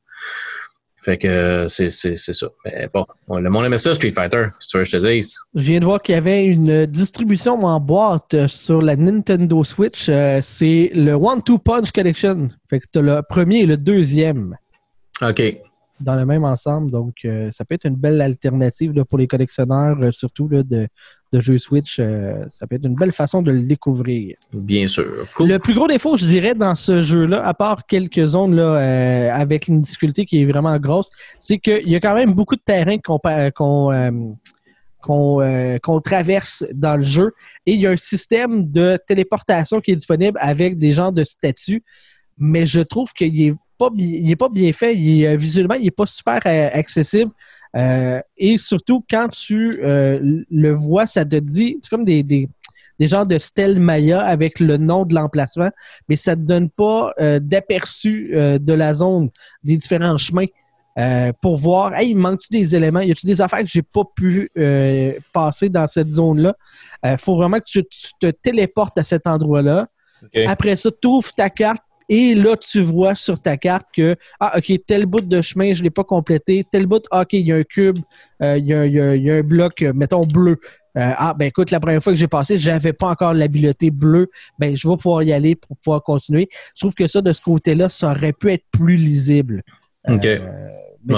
[1.04, 2.48] Fait que c'est ça.
[2.64, 3.06] Mais bon,
[3.38, 4.46] le monde aimait ça, Street Fighter.
[4.60, 5.38] C'est que je te dise.
[5.54, 10.08] Je viens de voir qu'il y avait une distribution en boîte sur la Nintendo Switch.
[10.08, 12.50] Euh, c'est le One-Two Punch Collection.
[12.70, 14.56] Fait que t'as le premier et le deuxième.
[15.22, 15.42] OK
[16.00, 16.92] dans le même ensemble.
[16.92, 20.88] Donc, euh, ça peut être une belle alternative pour les collectionneurs, euh, surtout de, de,
[21.40, 21.98] jeux Switch.
[22.00, 24.36] Euh, ça peut être une belle façon de le découvrir.
[24.54, 25.06] Bien sûr.
[25.40, 29.68] Le plus gros défaut, je dirais, dans ce jeu-là, à part quelques zones là, avec
[29.68, 32.98] une difficulté qui est vraiment grosse, c'est qu'il y a quand même beaucoup de terrain
[32.98, 33.20] qu'on
[35.02, 37.34] qu'on traverse dans le jeu.
[37.66, 41.24] Et il y a un système de téléportation qui est disponible avec des gens de
[41.24, 41.84] statut.
[42.38, 43.54] Mais je trouve qu'il est
[43.96, 44.94] il est pas bien fait.
[44.96, 47.32] Euh, visuellement, il n'est pas super euh, accessible.
[47.76, 52.48] Euh, et surtout, quand tu le vois, ça te dit, c'est comme des, des,
[53.02, 55.70] genres de stèles Maya avec le nom de l'emplacement,
[56.08, 59.30] mais ça ne te donne pas d'aperçu de la zone,
[59.64, 60.46] des différents chemins.
[61.42, 63.02] pour voir, hey, il manque-tu des éléments?
[63.02, 64.50] Y a-tu des affaires que j'ai pas pu
[65.34, 66.56] passer dans cette zone-là?
[67.04, 67.84] Il faut vraiment que tu,
[68.20, 69.88] te téléportes à cet endroit-là.
[70.46, 74.58] Après ça, tu ouvres ta carte, et là, tu vois sur ta carte que, ah,
[74.58, 76.64] OK, tel bout de chemin, je ne l'ai pas complété.
[76.70, 77.98] Tel bout, ah, OK, il y a un cube,
[78.42, 80.60] euh, il y, a un bloc, euh, mettons, bleu.
[80.96, 83.90] Euh, ah, ben écoute, la première fois que j'ai passé, je n'avais pas encore l'habileté
[83.90, 84.30] bleue.
[84.60, 86.50] Ben, je vais pouvoir y aller pour pouvoir continuer.
[86.76, 89.64] Je trouve que ça, de ce côté-là, ça aurait pu être plus lisible.
[90.08, 90.28] OK.
[91.06, 91.16] mais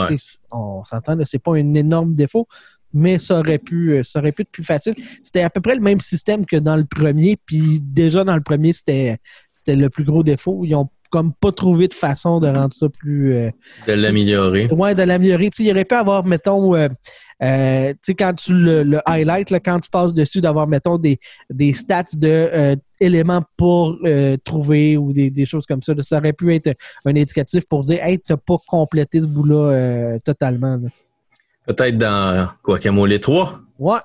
[0.52, 2.48] on s'entend, c'est pas un énorme défaut
[2.96, 4.96] mais ça aurait pu ça aurait pu être plus facile.
[5.22, 8.42] C'était à peu près le même système que dans le premier, puis déjà dans le
[8.42, 9.18] premier, c'était
[9.66, 10.62] c'était le plus gros défaut.
[10.64, 13.34] Ils ont comme pas trouvé de façon de rendre ça plus.
[13.34, 13.50] Euh,
[13.88, 14.68] de l'améliorer.
[14.72, 15.50] Ouais, de l'améliorer.
[15.60, 16.90] Il aurait pu avoir, mettons, euh,
[17.42, 21.20] euh, tu sais, quand tu le, highlight, là, quand tu passes dessus, d'avoir, mettons, des,
[21.50, 23.98] des stats de éléments pour
[24.44, 25.94] trouver ou des, choses comme ça.
[26.02, 26.74] Ça aurait pu être
[27.06, 30.80] un indicatif pour dire, hey, t'as pas complété ce bout-là totalement.
[31.68, 33.62] Peut-être dans Guacamole 3.
[33.80, 34.00] Ouais.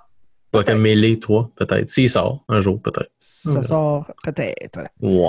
[0.52, 1.88] Guacamole 3, peut-être.
[1.88, 3.10] S'il sort un jour, peut-être.
[3.18, 4.80] Ça sort peut-être.
[5.00, 5.28] Ouais.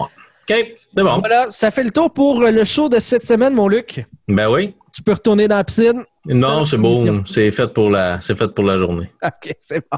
[0.50, 1.20] OK, c'est bon.
[1.20, 4.06] Voilà, ça fait le tour pour le show de cette semaine, mon Luc.
[4.28, 4.76] Ben oui.
[4.94, 6.04] Tu peux retourner dans la piscine.
[6.26, 7.24] Non, c'est beau.
[7.26, 9.10] C'est fait pour la, c'est fait pour la journée.
[9.24, 9.98] OK, c'est bon.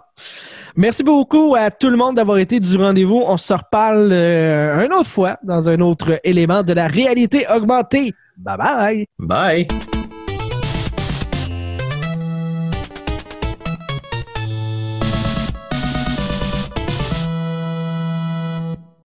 [0.76, 3.24] Merci beaucoup à tout le monde d'avoir été du rendez-vous.
[3.26, 8.14] On se reparle euh, une autre fois dans un autre élément de la réalité augmentée.
[8.38, 9.08] Bye bye.
[9.20, 9.68] Bye.